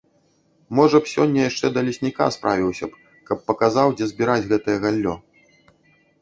[0.77, 5.15] Можа б сёння яшчэ да лесніка справіўся б, каб паказаў, дзе збіраць гэтае галлё.